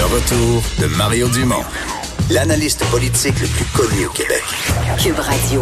[0.00, 1.62] Le retour de Mario Dumont,
[2.30, 4.42] l'analyste politique le plus connu au Québec.
[4.98, 5.60] Cube Radio.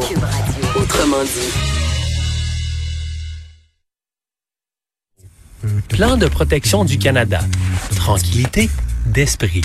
[0.76, 1.50] Autrement dit.
[5.88, 7.40] Plan de protection du Canada.
[7.96, 8.70] Tranquillité
[9.06, 9.62] d'esprit.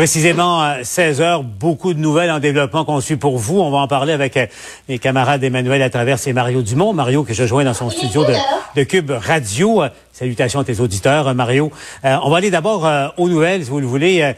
[0.00, 3.60] Précisément à 16 heures, beaucoup de nouvelles en développement qu'on suit pour vous.
[3.60, 4.46] On va en parler avec euh,
[4.88, 6.94] mes camarades Emmanuel à travers et Mario Dumont.
[6.94, 8.32] Mario que je joins dans son studio de,
[8.76, 9.82] de Cube Radio.
[10.10, 11.70] Salutations à tes auditeurs, euh, Mario.
[12.06, 14.34] Euh, on va aller d'abord aux nouvelles, si vous le voulez.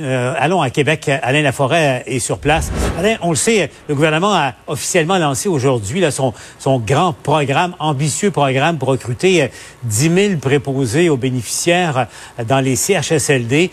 [0.00, 1.10] allons à Québec.
[1.22, 2.72] Alain Laforêt est sur place.
[2.98, 8.30] Alain, on le sait, le gouvernement a officiellement lancé aujourd'hui son, son grand programme, ambitieux
[8.30, 9.50] programme pour recruter
[9.84, 12.06] 10 000 préposés aux bénéficiaires
[12.48, 13.70] dans les CHSLD.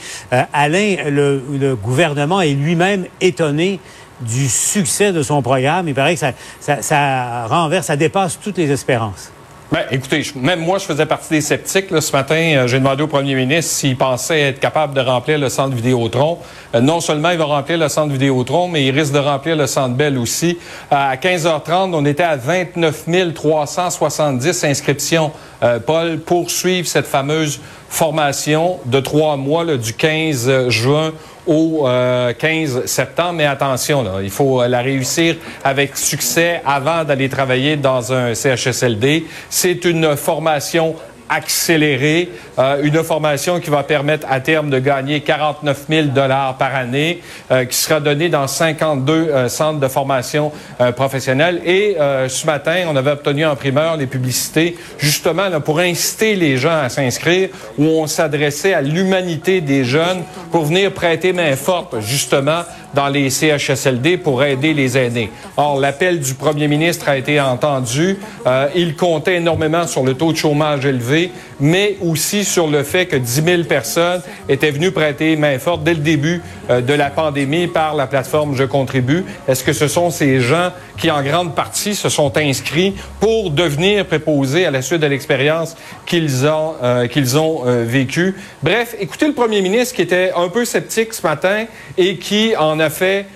[0.51, 1.28] Alain, le
[1.59, 3.79] le, gouvernement est lui-même étonné
[4.21, 5.87] du succès de son programme.
[5.87, 6.25] Il paraît que
[6.59, 9.31] ça, renverse, ça dépasse toutes les espérances.
[9.71, 11.89] Ben, écoutez, même moi, je faisais partie des sceptiques.
[12.01, 15.47] Ce matin, euh, j'ai demandé au premier ministre s'il pensait être capable de remplir le
[15.47, 16.39] centre Vidéotron.
[16.75, 19.67] Euh, non seulement il va remplir le centre Vidéotron, mais il risque de remplir le
[19.67, 20.57] centre Bell aussi.
[20.91, 25.31] à 15h30, on était à 29 370 inscriptions,
[25.63, 27.59] euh, Paul, pour suivre cette fameuse
[27.89, 31.11] formation de trois mois du 15 juin
[31.47, 33.33] au 15 euh, septembre.
[33.33, 39.25] Mais attention, il faut la réussir avec succès avant d'aller travailler dans un CHSLD.
[39.49, 40.95] C'est une formation
[41.29, 46.75] accélérée, euh, une formation qui va permettre à terme de gagner 49 000 dollars par
[46.75, 50.51] année, euh, qui sera donnée dans 52 euh, centres de formation
[50.95, 51.61] professionnelle.
[51.65, 56.57] Et ce matin, on avait obtenu en primeur les publicités, justement là, pour inciter les
[56.57, 61.99] gens à s'inscrire, où on s'adressait à l'humanité des jeunes pour venir prêter main forte,
[61.99, 65.31] justement, dans les CHSLD pour aider les aînés.
[65.57, 68.17] Or, l'appel du premier ministre a été entendu.
[68.47, 73.05] Euh, il comptait énormément sur le taux de chômage élevé, mais aussi sur le fait
[73.05, 77.09] que 10 000 personnes étaient venues prêter main forte dès le début euh, de la
[77.09, 79.23] pandémie par la plateforme Je contribue.
[79.47, 84.05] Est-ce que ce sont ces gens qui, en grande partie, se sont inscrits pour devenir
[84.05, 88.35] préposés à la suite de l'expérience qu'ils ont, euh, vécue?
[88.63, 91.65] Bref, écoutez le premier ministre qui était un peu sceptique ce matin
[91.97, 93.27] et qui en a fait,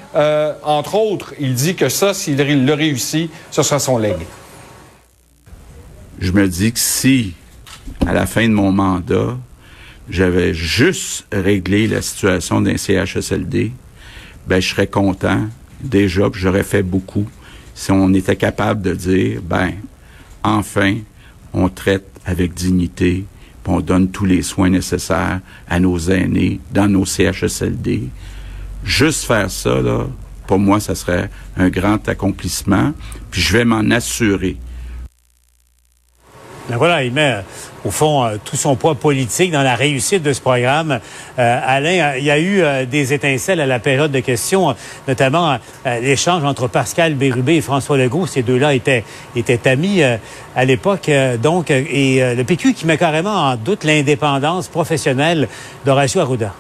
[0.64, 4.26] entre autres, il dit que ça, s'il le réussit, ce sera son legs.
[6.20, 7.34] Je me dis que si,
[8.06, 9.38] à la fin de mon mandat,
[10.10, 13.72] j'avais juste réglé la situation d'un CHSLD,
[14.48, 15.48] ben je serais content
[15.82, 17.26] déjà, que j'aurais fait beaucoup
[17.76, 19.72] si on était capable de dire, ben
[20.44, 20.98] enfin,
[21.54, 23.26] on traite avec dignité,
[23.64, 28.04] puis on donne tous les soins nécessaires à nos aînés dans nos CHSLD.
[28.84, 30.06] Juste faire ça, là,
[30.48, 32.94] pour moi, ça serait un grand accomplissement,
[33.32, 34.58] puis je vais m'en assurer.
[36.70, 37.44] Ben voilà, il met
[37.84, 41.00] au fond euh, tout son poids politique dans la réussite de ce programme.
[41.38, 44.74] Euh, Alain, euh, il y a eu des étincelles à la période de questions,
[45.06, 48.28] notamment l'échange entre Pascal Bérubé et François Legault.
[48.28, 49.04] Ces deux-là étaient,
[49.36, 50.02] étaient amis
[50.56, 51.12] à l'époque.
[51.42, 55.50] donc, et le PQ qui met carrément en doute l'indépendance professionnelle
[55.86, 56.54] d'Horacio Arruda.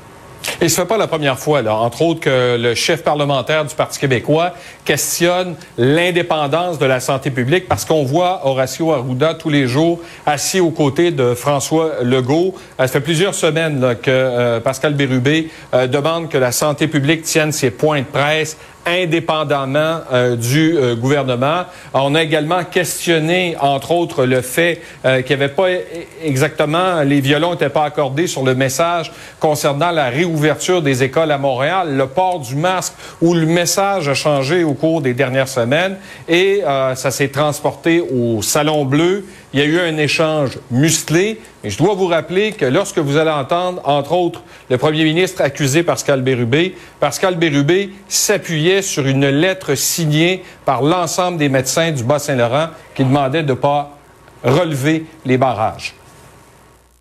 [0.61, 3.75] Et ce n'est pas la première fois, là, entre autres, que le chef parlementaire du
[3.75, 4.53] Parti québécois
[4.85, 10.59] questionne l'indépendance de la santé publique parce qu'on voit Horacio Arruda tous les jours assis
[10.59, 12.55] aux côtés de François Legault.
[12.77, 17.51] Ça fait plusieurs semaines que euh, Pascal Bérubé euh, demande que la santé publique tienne
[17.51, 21.63] ses points de presse indépendamment euh, du euh, gouvernement.
[21.93, 25.67] On a également questionné, entre autres, le fait euh, qu'il n'y avait pas
[26.23, 31.37] exactement, les violons n'étaient pas accordés sur le message concernant la réouverture des écoles à
[31.37, 35.97] Montréal, le port du masque, où le message a changé au cours des dernières semaines
[36.27, 36.61] et
[36.95, 41.39] ça s'est transporté au Salon Bleu il y a eu un échange musclé.
[41.63, 45.41] Et je dois vous rappeler que lorsque vous allez entendre, entre autres, le premier ministre
[45.41, 52.03] accusé Pascal Bérubé, Pascal Bérubé s'appuyait sur une lettre signée par l'ensemble des médecins du
[52.03, 53.97] Bas-Saint-Laurent qui demandait de ne pas
[54.43, 55.93] relever les barrages.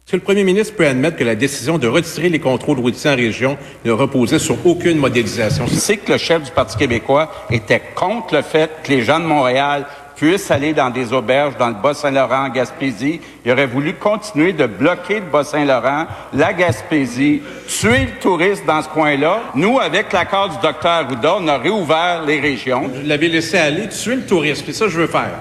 [0.05, 3.11] Est-ce que le premier ministre peut admettre que la décision de retirer les contrôles routiers
[3.11, 5.67] en région ne reposait sur aucune modélisation?
[5.67, 9.21] Je sais que le chef du Parti québécois était contre le fait que les gens
[9.21, 9.87] de Montréal
[10.23, 13.21] puisse aller dans des auberges dans le Bas-Saint-Laurent, en Gaspésie.
[13.45, 18.89] Il aurait voulu continuer de bloquer le Bas-Saint-Laurent, la Gaspésie, tuer le tourisme dans ce
[18.89, 19.41] coin-là.
[19.57, 22.83] Nous, avec l'accord du docteur Arruda, on a réouvert les régions.
[22.83, 25.41] Vous l'avez laissé aller, tuer le tourisme, c'est ça je veux faire.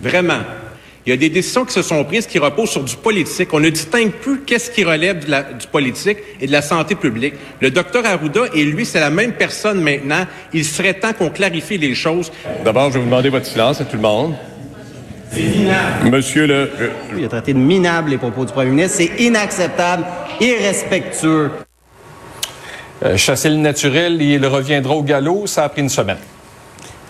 [0.00, 0.38] Vraiment.
[1.04, 3.52] Il y a des décisions qui se sont prises qui reposent sur du politique.
[3.52, 7.34] On ne distingue plus qu'est-ce qui relève du politique et de la santé publique.
[7.60, 10.26] Le docteur Arruda et lui, c'est la même personne maintenant.
[10.52, 12.30] Il serait temps qu'on clarifie les choses.
[12.64, 14.34] D'abord, je vais vous demander votre silence à tout le monde.
[15.32, 16.10] C'est minable.
[16.10, 16.70] Monsieur le...
[17.16, 18.98] Il a traité de minable les propos du premier ministre.
[18.98, 20.04] C'est inacceptable,
[20.40, 21.50] irrespectueux.
[23.04, 25.48] Euh, chasser le naturel, il reviendra au galop.
[25.48, 26.18] Ça a pris une semaine.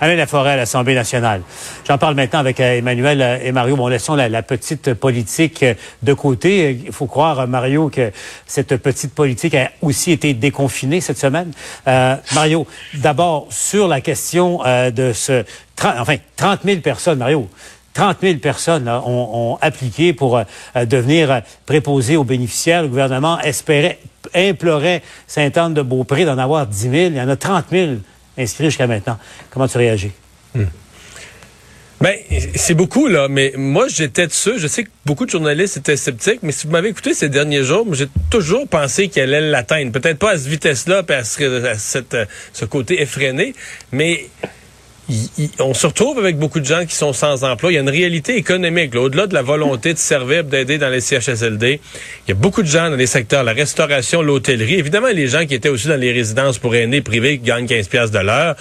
[0.02, 1.42] Alain Laforêt à l'Assemblée nationale.
[1.86, 3.76] J'en parle maintenant avec euh, Emmanuel euh, et Mario.
[3.76, 5.64] Bon, laissons la, petite politique
[6.02, 6.76] de côté.
[6.86, 8.10] Il faut croire, Mario, que
[8.44, 11.52] cette petite politique a aussi été déconfinée cette semaine.
[11.86, 15.44] Mario, d'abord, sur la question de ce...
[15.80, 17.48] enfin, 30 000 personnes, Mario.
[17.94, 20.42] 30 000 personnes ont, appliqué pour
[20.74, 22.82] devenir préposés aux bénéficiaires.
[22.82, 24.00] Le gouvernement espérait,
[24.34, 26.94] implorait Sainte-Anne-de-Beaupré d'en avoir 10 000.
[26.94, 27.92] Il y en a 30 000
[28.38, 29.18] inscrits jusqu'à maintenant.
[29.50, 30.12] Comment tu réagis?
[30.54, 30.64] Hmm.
[32.00, 32.16] Ben,
[32.56, 35.96] c'est beaucoup, là, mais moi, j'étais de ceux, je sais que beaucoup de journalistes étaient
[35.96, 39.92] sceptiques, mais si vous m'avez écouté ces derniers jours, j'ai toujours pensé qu'elle allait l'atteindre.
[39.92, 42.16] Peut-être pas à cette vitesse-là, à, à cette,
[42.52, 43.54] ce côté effréné,
[43.92, 44.26] mais
[45.58, 47.72] on se retrouve avec beaucoup de gens qui sont sans emploi.
[47.72, 48.94] Il y a une réalité économique.
[48.94, 51.80] Au-delà de la volonté de servir, d'aider dans les CHSLD,
[52.26, 54.74] il y a beaucoup de gens dans les secteurs, la restauration, l'hôtellerie.
[54.74, 57.88] Évidemment, les gens qui étaient aussi dans les résidences pour aînés privées qui gagnent 15
[57.88, 58.54] pièces de l'heure.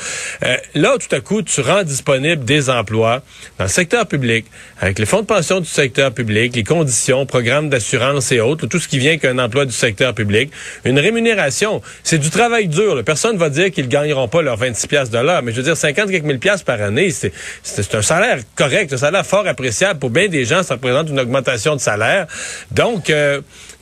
[0.43, 3.21] Euh, là, tout à coup, tu rends disponible des emplois
[3.59, 4.45] dans le secteur public,
[4.79, 8.79] avec les fonds de pension du secteur public, les conditions, programmes d'assurance et autres, tout
[8.79, 10.51] ce qui vient qu'un emploi du secteur public.
[10.85, 13.03] Une rémunération, c'est du travail dur.
[13.05, 15.77] Personne va dire qu'ils gagneront pas leurs 26 pièces de l'heure, mais je veux dire
[15.77, 19.99] 50 quelques mille pièces par année, c'est un salaire correct, un salaire fort appréciable.
[19.99, 22.27] Pour bien des gens, ça représente une augmentation de salaire.
[22.71, 23.41] Donc, euh,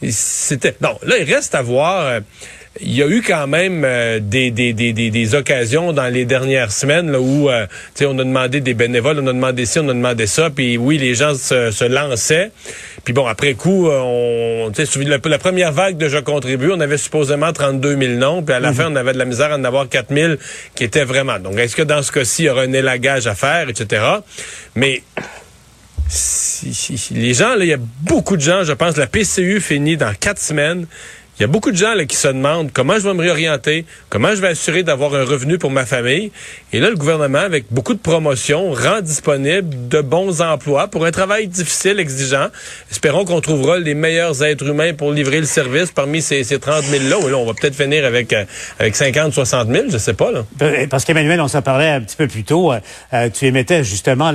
[0.09, 0.75] c'était...
[0.81, 2.05] Non, là, il reste à voir...
[2.05, 2.19] Euh,
[2.81, 6.71] il y a eu quand même euh, des, des, des, des, occasions dans les dernières
[6.71, 7.65] semaines là, où euh,
[8.01, 10.97] on a demandé des bénévoles, on a demandé ci, on a demandé ça, puis oui,
[10.97, 12.51] les gens se, se lançaient.
[13.03, 14.71] Puis bon, après coup, euh, on,
[15.03, 18.59] la, la première vague de Je contribue, on avait supposément 32 000 noms, puis à
[18.59, 18.75] la mhm.
[18.75, 20.33] fin, on avait de la misère à en avoir 4 000
[20.75, 21.39] qui étaient vraiment.
[21.39, 24.03] Donc, est-ce que dans ce cas-ci, il y aura un élagage à faire, etc.
[24.75, 25.03] Mais
[26.07, 29.97] si, les gens, là, il y a beaucoup de gens, je pense, la PCU finit
[29.97, 30.87] dans quatre semaines.
[31.39, 33.85] Il y a beaucoup de gens là, qui se demandent comment je vais me réorienter,
[34.09, 36.33] comment je vais assurer d'avoir un revenu pour ma famille.
[36.73, 41.11] Et là, le gouvernement, avec beaucoup de promotions, rend disponible de bons emplois pour un
[41.11, 42.47] travail difficile, exigeant.
[42.91, 46.83] Espérons qu'on trouvera les meilleurs êtres humains pour livrer le service parmi ces, ces 30
[46.83, 47.29] 000-là.
[47.29, 48.43] là, on va peut-être finir avec, euh,
[48.77, 50.33] avec 50, 60 000, je sais pas.
[50.33, 50.43] Là.
[50.61, 52.73] Euh, parce qu'Emmanuel, on s'en parlait un petit peu plus tôt.
[52.73, 54.33] Euh, tu émettais justement,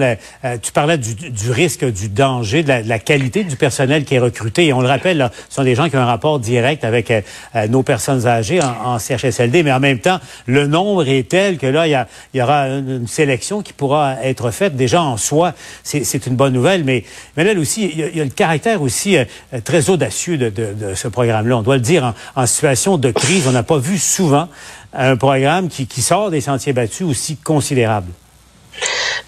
[0.62, 4.20] tu parlais du, risque, du danger, de la, de la, qualité du personnel qui est
[4.20, 4.68] recruté.
[4.68, 6.93] Et on le rappelle, là, ce sont des gens qui ont un rapport direct avec
[6.94, 7.20] avec euh,
[7.54, 11.66] euh, nos personnes âgées en, CHSLD, mais en même temps, le nombre est tel que
[11.66, 12.06] là, il
[12.38, 14.76] y, aura une, sélection qui pourra être faite.
[14.76, 15.52] Déjà en soi,
[15.82, 17.04] c'est une bonne nouvelle, mais,
[17.36, 19.24] mais là aussi, il y, a, le caractère aussi euh,
[19.64, 20.52] très audacieux de,
[20.94, 21.58] ce programme-là.
[21.58, 24.48] On doit le dire, en, situation de crise, on n'a pas vu souvent
[24.92, 28.06] un programme qui, qui sort des sentiers battus aussi considérable.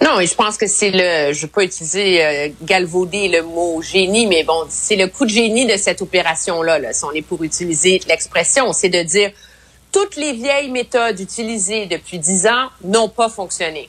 [0.03, 4.27] Non, et je pense que c'est le, je peux utiliser euh, galvauder le mot génie,
[4.27, 7.43] mais bon, c'est le coup de génie de cette opération-là, là, si on est pour
[7.43, 9.31] utiliser l'expression, c'est de dire
[9.93, 13.89] toutes les vieilles méthodes utilisées depuis dix ans n'ont pas fonctionné.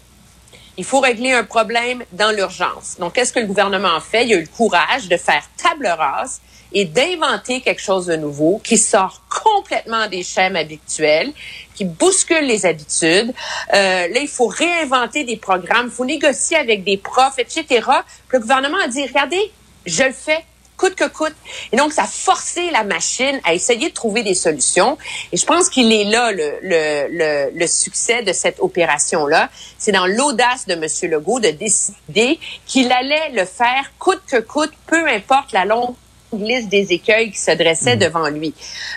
[0.78, 2.98] Il faut régler un problème dans l'urgence.
[3.00, 4.26] Donc, qu'est-ce que le gouvernement a fait?
[4.26, 6.40] Il a eu le courage de faire table rase
[6.74, 11.32] et d'inventer quelque chose de nouveau qui sort complètement des schèmes habituels,
[11.76, 13.34] qui bouscule les habitudes.
[13.74, 17.86] Euh, là, il faut réinventer des programmes, il faut négocier avec des profs, etc.
[18.30, 19.52] le gouvernement a dit, regardez,
[19.86, 20.44] je le fais
[20.78, 21.36] coûte que coûte.
[21.72, 24.98] Et donc, ça a forcé la machine à essayer de trouver des solutions.
[25.32, 29.50] Et je pense qu'il est là le, le, le, le, succès de cette opération-là.
[29.78, 31.12] C'est dans l'audace de M.
[31.12, 35.96] Legault de décider qu'il allait le faire coûte que coûte, peu importe la longue
[36.34, 38.00] liste des écueils qui se dressaient mmh.
[38.00, 38.54] devant lui.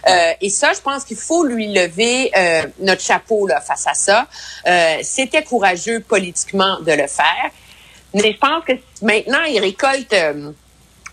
[0.08, 3.94] Euh, et ça, je pense qu'il faut lui lever euh, notre chapeau là, face à
[3.94, 4.26] ça.
[4.66, 7.50] Euh, C'était courageux politiquement de le faire.
[8.14, 8.72] Mais je pense que
[9.02, 10.50] maintenant, il récolte euh,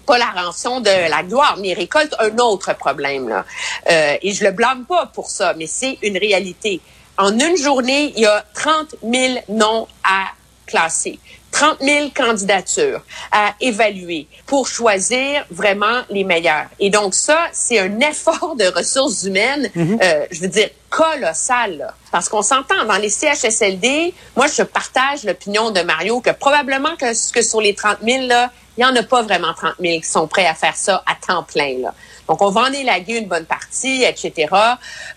[0.05, 3.29] pas la rançon de la gloire, mais il récolte un autre problème.
[3.29, 3.45] Là.
[3.89, 6.81] Euh, et je le blâme pas pour ça, mais c'est une réalité.
[7.17, 10.27] En une journée, il y a 30 000 noms à
[10.65, 11.19] classer.
[11.51, 13.01] 30 000 candidatures
[13.31, 16.67] à évaluer pour choisir vraiment les meilleurs.
[16.79, 19.99] Et donc ça, c'est un effort de ressources humaines, mhm.
[20.01, 21.77] euh, je veux dire, colossal.
[21.77, 21.93] Là.
[22.11, 27.31] Parce qu'on s'entend, dans les CHSLD, moi, je partage l'opinion de Mario que probablement que,
[27.31, 30.07] que sur les 30 000, là, il n'y en a pas vraiment 30 000 qui
[30.07, 31.79] sont prêts à faire ça à temps plein.
[31.79, 31.93] Là.
[32.27, 34.53] Donc, on va en élaguer une bonne partie, etc.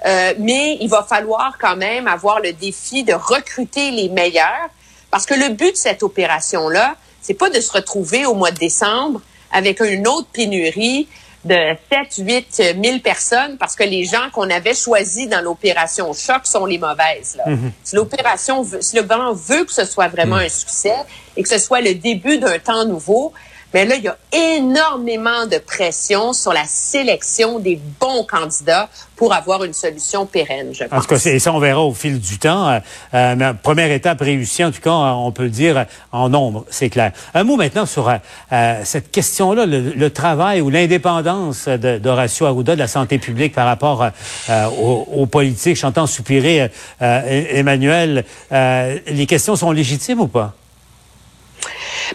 [0.07, 4.71] Euh, mais il va falloir quand même avoir le défi de recruter les meilleurs
[5.11, 8.59] parce que le but de cette opération-là, c'est pas de se retrouver au mois de
[8.59, 9.21] décembre
[9.53, 11.09] avec une autre pénurie
[11.45, 11.57] de
[11.91, 16.67] 7, 8 000 personnes parce que les gens qu'on avait choisis dans l'opération choc sont
[16.67, 17.37] les mauvaises.
[17.37, 17.45] Là.
[17.47, 17.73] Mhm.
[17.83, 20.43] Si l'opération, si le gouvernement veut que ce soit vraiment Mhm.
[20.45, 20.97] un succès
[21.37, 23.33] et que ce soit le début d'un temps nouveau,
[23.73, 29.35] mais là, il y a énormément de pression sur la sélection des bons candidats pour
[29.35, 31.03] avoir une solution pérenne, je En pense.
[31.03, 32.69] tout cas, c'est- ça, on verra au fil du temps.
[32.71, 32.79] Euh,
[33.15, 36.89] euh, mais première étape réussie, en tout cas, on peut le dire en nombre, c'est
[36.89, 37.13] clair.
[37.35, 38.17] Un mot maintenant sur euh,
[38.53, 43.67] euh, cette question-là, le, le travail ou l'indépendance d'Horacio Arruda de la santé publique par
[43.67, 44.09] rapport euh,
[44.49, 45.77] euh, aux, aux politiques.
[45.77, 48.25] J'entends soupirer Emmanuel.
[48.53, 50.55] Euh, les questions sont légitimes ou pas?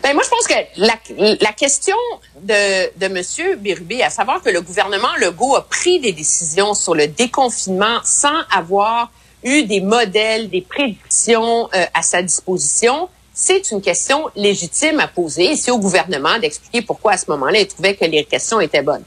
[0.03, 0.95] Ben, moi, je pense que la,
[1.39, 1.95] la question
[2.41, 3.57] de, de M.
[3.59, 8.41] Birubé, à savoir que le gouvernement Legault a pris des décisions sur le déconfinement sans
[8.51, 9.11] avoir
[9.43, 15.51] eu des modèles, des prédictions euh, à sa disposition, c'est une question légitime à poser.
[15.51, 18.81] Et c'est au gouvernement d'expliquer pourquoi à ce moment-là, il trouvait que les questions étaient
[18.81, 19.03] bonnes.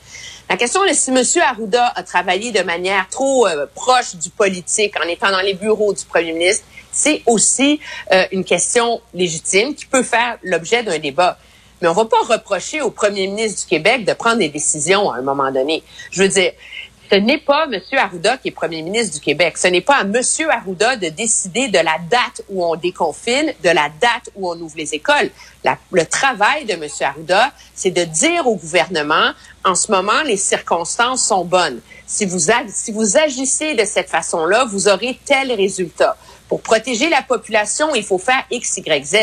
[0.51, 1.23] La question est si M.
[1.43, 5.93] Arruda a travaillé de manière trop euh, proche du politique en étant dans les bureaux
[5.93, 7.81] du premier ministre, c'est aussi
[8.13, 11.37] euh, une question légitime qui peut faire l'objet d'un débat.
[11.83, 15.19] Mais on va pas reprocher au premier ministre du Québec de prendre des décisions à
[15.19, 15.83] un moment donné.
[16.11, 16.53] Je veux dire,
[17.11, 17.81] ce n'est pas M.
[17.97, 19.57] Arruda qui est premier ministre du Québec.
[19.57, 20.21] Ce n'est pas à M.
[20.51, 24.77] Arruda de décider de la date où on déconfine, de la date où on ouvre
[24.77, 25.31] les écoles.
[25.91, 26.85] Le travail de M.
[27.01, 29.33] Arruda, c'est de dire au gouvernement,
[29.65, 31.81] en ce moment, les circonstances sont bonnes.
[32.07, 32.39] Si vous,
[32.69, 36.17] si vous agissez de cette façon-là, vous aurez tel résultat.
[36.49, 39.17] Pour protéger la population, il faut faire X, Y, Z.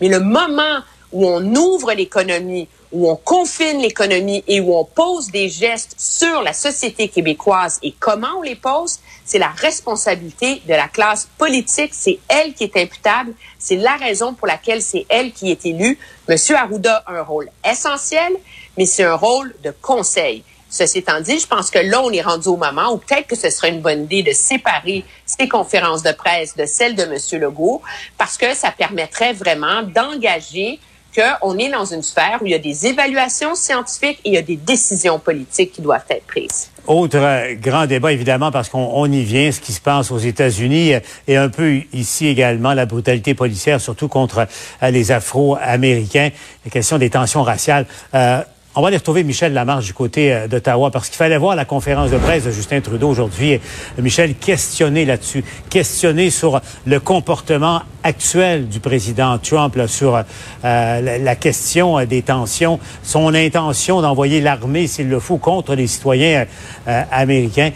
[0.00, 0.80] Mais le moment
[1.12, 6.42] où on ouvre l'économie, où on confine l'économie et où on pose des gestes sur
[6.42, 11.92] la société québécoise et comment on les pose, c'est la responsabilité de la classe politique.
[11.94, 13.32] C'est elle qui est imputable.
[13.58, 15.98] C'est la raison pour laquelle c'est elle qui est élue.
[16.28, 18.32] Monsieur Arruda a un rôle essentiel,
[18.76, 20.42] mais c'est un rôle de conseil.
[20.68, 23.34] Ceci étant dit, je pense que là, on est rendu au moment où peut-être que
[23.34, 27.40] ce serait une bonne idée de séparer ces conférences de presse de celles de M.
[27.40, 27.82] Legault,
[28.16, 30.78] parce que ça permettrait vraiment d'engager
[31.14, 34.38] qu'on est dans une sphère où il y a des évaluations scientifiques et il y
[34.38, 36.70] a des décisions politiques qui doivent être prises.
[36.86, 40.18] Autre euh, grand débat, évidemment, parce qu'on on y vient, ce qui se passe aux
[40.18, 40.94] États-Unis
[41.28, 44.46] et un peu ici également, la brutalité policière, surtout contre
[44.82, 46.30] euh, les Afro-Américains,
[46.64, 47.86] la question des tensions raciales.
[48.14, 48.42] Euh,
[48.76, 51.64] on va aller retrouver Michel Lamarche du côté euh, d'Ottawa parce qu'il fallait voir la
[51.64, 53.54] conférence de presse de Justin Trudeau aujourd'hui.
[53.54, 53.58] Euh,
[54.02, 60.22] Michel, questionné là-dessus, questionné sur le comportement actuel du président Trump, là, sur
[60.64, 66.46] euh, la, question des tensions, son intention d'envoyer l'armée, s'il le faut, contre les citoyens
[66.86, 67.70] américains.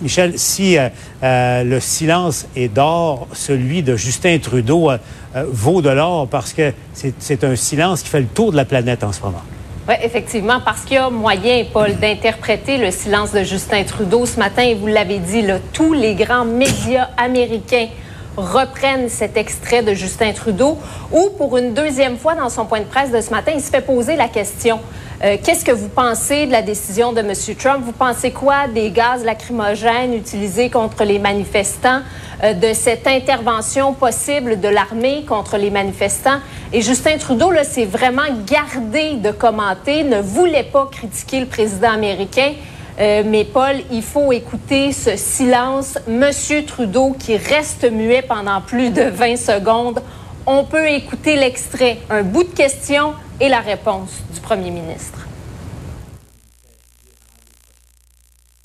[0.00, 0.76] Michel, si
[1.22, 4.90] le silence est d'or, celui de Justin Trudeau
[5.34, 9.04] vaut de l'or parce que c'est un silence qui fait le tour de la planète
[9.04, 9.42] en ce moment.
[9.88, 14.38] Oui, effectivement, parce qu'il y a moyen, Paul, d'interpréter le silence de Justin Trudeau ce
[14.38, 14.62] matin.
[14.62, 17.88] Et vous l'avez dit, tous les grands médias américains
[18.36, 20.78] reprennent cet extrait de Justin Trudeau,
[21.10, 23.70] où pour une deuxième fois dans son point de presse de ce matin, il se
[23.70, 24.78] fait poser la question.
[25.24, 27.32] Euh, Qu'est-ce que vous pensez de la décision de M.
[27.58, 27.82] Trump?
[27.84, 32.00] Vous pensez quoi des gaz lacrymogènes utilisés contre les manifestants,
[32.42, 36.40] euh, de cette intervention possible de l'armée contre les manifestants?
[36.72, 41.90] Et Justin Trudeau, là, s'est vraiment gardé de commenter, ne voulait pas critiquer le président
[41.92, 42.52] américain.
[43.00, 45.98] Euh, mais Paul, il faut écouter ce silence.
[46.06, 50.02] Monsieur Trudeau qui reste muet pendant plus de 20 secondes.
[50.46, 55.26] On peut écouter l'extrait, un bout de question et la réponse du premier ministre.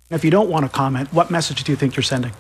[0.10, 2.32] If you don't want to comment, what message do you think you're sending?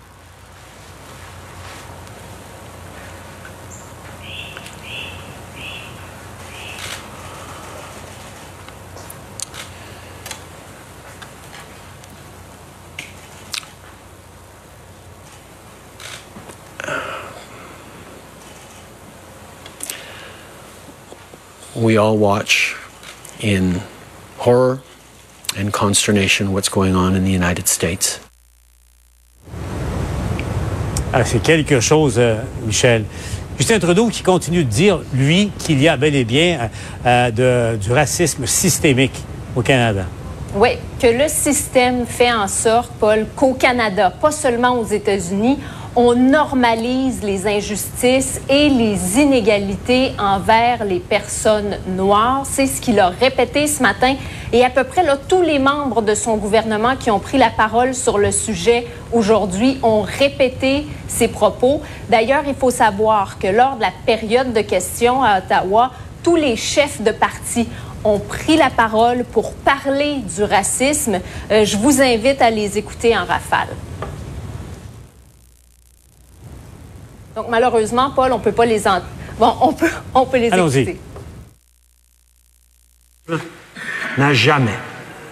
[21.87, 22.75] We all watch
[23.39, 23.79] in
[24.39, 24.79] horror
[25.57, 28.19] and consternation what's going on in the United States.
[31.13, 33.05] Ah, c'est quelque chose, euh, Michel.
[33.57, 36.69] Justin Trudeau qui continue de dire, lui, qu'il y a bel et bien
[37.05, 39.15] euh, de- du racisme systémique
[39.55, 40.03] au Canada.
[40.55, 45.57] Oui, que le système fait en sorte, Paul, qu'au Canada, pas seulement aux États-Unis,
[45.99, 52.43] on normalise les injustices et les inégalités envers les personnes noires.
[52.45, 54.15] C'est ce qu'il a répété ce matin.
[54.53, 57.95] Et à peu près tous les membres de son gouvernement qui ont pris la parole
[57.95, 61.81] sur le sujet aujourd'hui ont répété ces propos.
[62.09, 65.89] D'ailleurs, il faut savoir que lors de la période de questions à Ottawa,
[66.21, 67.67] tous les chefs de parti
[68.03, 71.19] ont pris la parole pour parler du racisme.
[71.49, 73.69] Euh, je vous invite à les écouter en rafale.
[77.37, 78.99] Donc malheureusement, Paul, on peut pas les en...
[79.37, 80.97] bon, on peut, on peut les écouter.
[84.17, 84.73] N'a jamais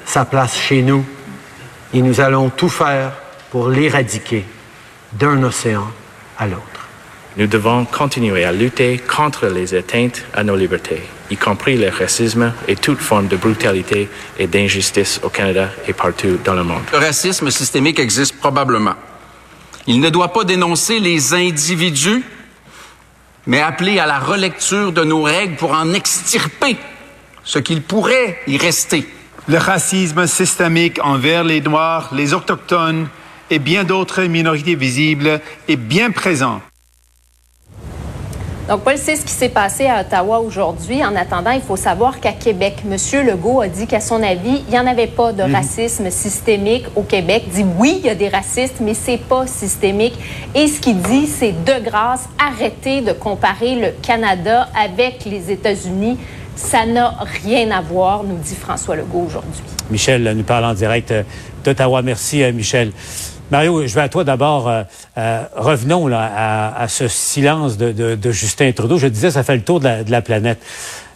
[0.05, 1.03] sa place chez nous
[1.95, 3.11] et nous allons tout faire
[3.49, 4.45] pour l'éradiquer
[5.13, 5.87] d'un océan
[6.37, 6.61] à l'autre.
[7.37, 12.53] Nous devons continuer à lutter contre les atteintes à nos libertés, y compris le racisme
[12.67, 16.83] et toute forme de brutalité et d'injustice au Canada et partout dans le monde.
[16.91, 18.93] Le racisme systémique existe probablement.
[19.87, 22.23] Il ne doit pas dénoncer les individus,
[23.45, 26.77] mais appeler à la relecture de nos règles pour en extirper
[27.43, 29.07] ce qu'il pourrait y rester.
[29.47, 33.07] Le racisme systémique envers les Noirs, les Autochtones
[33.51, 36.61] et bien d'autres minorités visibles est bien présent.
[38.67, 41.05] Donc, Paul, c'est ce qui s'est passé à Ottawa aujourd'hui.
[41.05, 42.97] En attendant, il faut savoir qu'à Québec, M.
[43.27, 45.53] Legault a dit qu'à son avis, il n'y en avait pas de Mhm.
[45.55, 47.43] racisme systémique au Québec.
[47.47, 50.15] Il dit oui, il y a des racistes, mais c'est pas systémique.
[50.55, 56.17] Et ce qu'il dit, c'est de grâce, arrêtez de comparer le Canada avec les États-Unis.
[56.55, 59.61] Ça n'a rien à voir, nous dit François Legault aujourd'hui.
[59.91, 61.13] Michel nous parle en direct
[61.63, 62.01] d'Ottawa.
[62.01, 62.91] Merci, euh, Michel.
[63.51, 64.67] Mario, je vais à toi d'abord.
[64.67, 64.83] Euh,
[65.17, 68.97] euh, revenons là, à, ce silence de, Justin Trudeau.
[68.97, 70.59] Je disais, ça fait le tour de la, planète.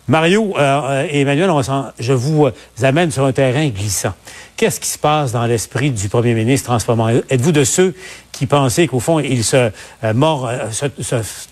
[0.08, 1.50] Mario euh, euh, et Emmanuel,
[2.00, 2.48] je vous
[2.82, 4.14] amène sur un terrain glissant.
[4.58, 7.10] Qu'est-ce qui se passe dans l'esprit du premier ministre en ce moment?
[7.10, 7.96] Êtes-vous de ceux
[8.32, 9.72] qui pensaient qu'au fond, il se,
[10.14, 10.86] mord, se,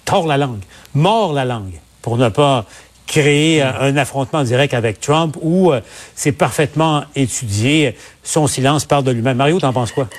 [0.05, 0.61] tord la langue,
[0.93, 2.65] mord la langue pour ne pas
[3.05, 5.71] créer un affrontement direct avec Trump ou
[6.15, 9.37] c'est parfaitement étudié, son silence parle de lui-même?
[9.37, 10.09] Mario, t'en penses quoi?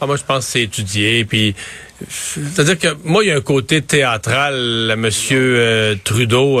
[0.00, 1.24] Ah, moi, je pense que c'est étudié.
[1.24, 1.54] Puis,
[2.08, 6.60] c'est-à-dire que moi, il y a un côté théâtral, à Monsieur euh, Trudeau.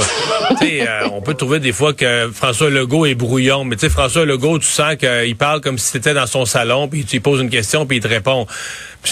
[0.60, 3.88] sais, euh, on peut trouver des fois que François Legault est brouillon, mais tu sais,
[3.90, 7.20] François Legault, tu sens qu'il parle comme si c'était dans son salon, puis tu lui
[7.20, 8.46] poses une question, puis il te répond.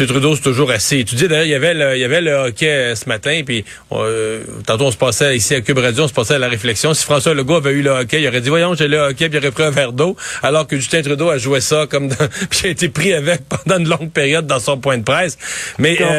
[0.00, 0.06] M.
[0.08, 1.28] Trudeau, c'est toujours assez étudié.
[1.28, 4.42] D'ailleurs, il y avait le, il y avait le hockey euh, ce matin, puis euh,
[4.66, 6.94] tantôt on se passait ici à Cube Radio, on se passait à la réflexion.
[6.94, 9.38] Si François Legault avait eu le hockey, il aurait dit voyons, j'ai le hockey, puis
[9.38, 12.16] il aurait pris un verre d'eau, alors que Justin Trudeau a joué ça comme dans,
[12.50, 15.38] puis a été pris avec pendant une longue période dans son point de presse.
[15.78, 16.13] Mais euh,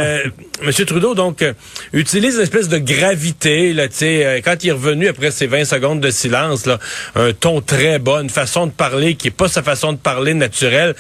[0.62, 0.72] M.
[0.86, 1.54] Trudeau donc euh,
[1.94, 5.48] utilise une espèce de gravité là, tu sais, euh, quand il est revenu après ces
[5.48, 6.80] 20 secondes de silence, là,
[7.16, 10.34] un ton très bas, une façon de parler qui est pas sa façon de parler
[10.34, 10.96] naturelle.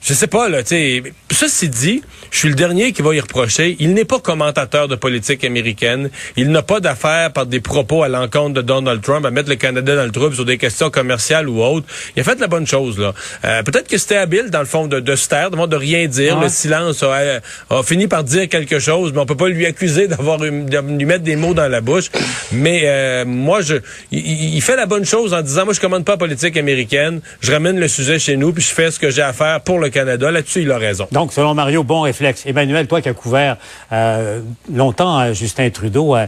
[0.00, 1.02] Je sais pas, là, tu sais.
[1.40, 3.76] Ceci dit, je suis le dernier qui va y reprocher.
[3.78, 6.10] Il n'est pas commentateur de politique américaine.
[6.36, 9.54] Il n'a pas d'affaire par des propos à l'encontre de Donald Trump à mettre le
[9.54, 11.86] Canada dans le trouble sur des questions commerciales ou autres.
[12.16, 13.14] Il a fait la bonne chose, là.
[13.44, 16.08] Euh, Peut-être que c'était habile, dans le fond, de, de se taire, de, de rien
[16.08, 16.38] dire.
[16.38, 16.46] Ouais.
[16.46, 20.08] Le silence a, a fini par dire quelque chose, mais on peut pas lui accuser
[20.08, 22.06] d'avoir de lui mettre des mots dans la bouche.
[22.50, 23.76] Mais euh, moi, je,
[24.10, 27.20] il, il fait la bonne chose en disant, moi, je commande pas la politique américaine.
[27.42, 29.78] Je ramène le sujet chez nous, puis je fais ce que j'ai à faire pour
[29.78, 30.32] le Canada.
[30.32, 31.06] Là-dessus, il a raison.
[31.12, 32.46] Donc, selon Mario, bon réflexe.
[32.46, 33.56] Emmanuel, toi qui as couvert
[33.92, 34.40] euh,
[34.72, 36.26] longtemps euh, Justin Trudeau, euh,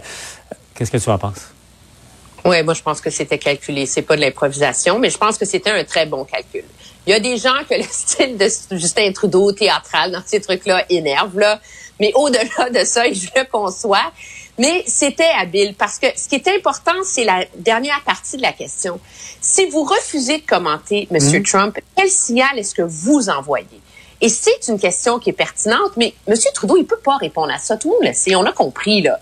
[0.75, 1.49] qu'est-ce que tu en penses?
[2.45, 3.87] Oui, moi, je pense que c'était calculé.
[3.87, 6.65] C'est pas de l'improvisation, mais je pense que c'était un très bon calcul.
[7.07, 10.85] Il y a des gens que le style de Justin Trudeau théâtral dans ces trucs-là
[10.89, 11.61] énerve, là.
[11.99, 14.13] Mais au-delà de ça, je le conçois.
[14.59, 18.53] Mais c'était habile parce que ce qui est important, c'est la dernière partie de la
[18.53, 19.01] question.
[19.41, 21.19] Si vous refusez de commenter M.
[21.19, 21.43] Mhm.
[21.45, 23.81] Trump, quel signal est-ce que vous envoyez?
[24.21, 26.35] Et c'est une question qui est pertinente, mais M.
[26.55, 27.77] Trudeau, il peut pas répondre à ça.
[27.77, 29.19] Tout le monde le sait, on a compris, là.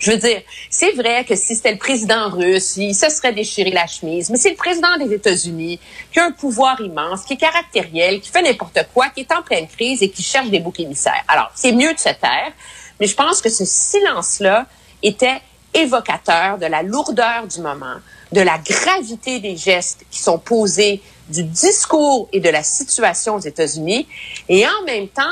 [0.00, 3.70] Je veux dire, c'est vrai que si c'était le président russe, il se serait déchiré
[3.70, 5.78] la chemise, mais c'est le président des États-Unis
[6.10, 9.42] qui a un pouvoir immense, qui est caractériel, qui fait n'importe quoi, qui est en
[9.42, 11.22] pleine crise et qui cherche des boucs émissaires.
[11.28, 12.52] Alors, c'est mieux de se taire,
[12.98, 14.64] mais je pense que ce silence-là
[15.02, 15.42] était
[15.74, 17.96] évocateur de la lourdeur du moment,
[18.32, 23.40] de la gravité des gestes qui sont posés, du discours et de la situation aux
[23.40, 24.06] États-Unis,
[24.48, 25.22] et en même temps,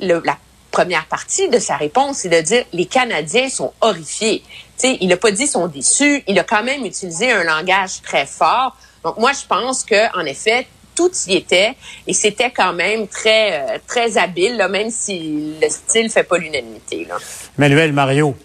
[0.00, 0.38] la
[0.70, 4.42] première partie de sa réponse, c'est de dire les Canadiens sont horrifiés.
[4.78, 8.02] Tu sais, il n'a pas dit sont déçus, il a quand même utilisé un langage
[8.02, 8.76] très fort.
[9.04, 11.74] Donc moi, je pense que en effet, tout y était
[12.06, 17.06] et c'était quand même très euh, très habile, même si le style fait pas l'unanimité.
[17.06, 17.16] là.
[17.58, 18.36] Emmanuel, Mario.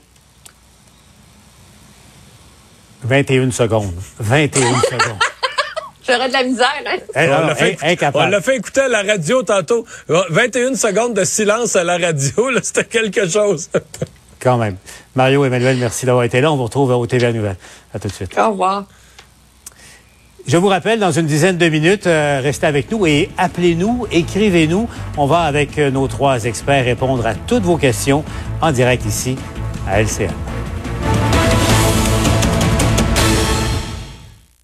[3.03, 3.93] 21 secondes.
[4.19, 5.19] 21 secondes.
[6.07, 6.97] J'aurais de la misère, hein?
[7.15, 9.85] Eh, non, on l'a fait, écouter à la radio tantôt.
[10.07, 13.69] 21 secondes de silence à la radio, là, c'était quelque chose.
[14.39, 14.75] Quand même.
[15.15, 16.51] Mario, Emmanuel, merci d'avoir été là.
[16.51, 17.57] On vous retrouve au TVA Nouvelle.
[17.93, 18.37] À tout de suite.
[18.37, 18.85] Au revoir.
[20.47, 24.87] Je vous rappelle, dans une dizaine de minutes, euh, restez avec nous et appelez-nous, écrivez-nous.
[25.17, 28.23] On va, avec euh, nos trois experts, répondre à toutes vos questions
[28.61, 29.37] en direct ici
[29.87, 30.31] à LCA.